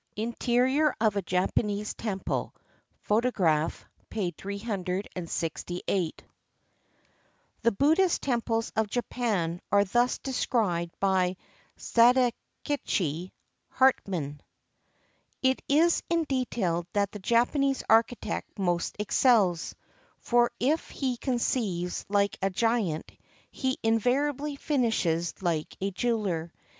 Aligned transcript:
INTERIOR 0.15 0.95
OF 0.99 1.15
A 1.15 1.21
JAPANESE 1.21 1.93
TEMPLE 1.93 2.55
INTERIOR 3.07 3.17
OF 3.65 3.85
A 4.17 4.31
JAPANESE 4.31 5.63
TEMPLE 5.63 6.13
The 7.61 7.71
Buddhist 7.71 8.23
temples 8.23 8.71
of 8.75 8.87
Japan 8.87 9.61
are 9.71 9.83
thus 9.85 10.17
described 10.17 10.95
by 10.99 11.37
Sadakichi 11.77 13.31
Hartmann:— 13.69 14.41
"It 15.43 15.61
is 15.69 16.01
in 16.09 16.23
detail 16.23 16.87
that 16.93 17.11
the 17.11 17.19
Japanese 17.19 17.83
architect 17.87 18.57
most 18.57 18.95
excels, 18.97 19.75
for 20.17 20.49
if 20.59 20.89
he 20.89 21.15
conceives 21.17 22.07
like 22.09 22.39
a 22.41 22.49
giant, 22.49 23.11
he 23.51 23.77
invariably 23.83 24.55
finishes 24.55 25.35
like 25.43 25.77
a 25.79 25.91
jeweler. 25.91 26.51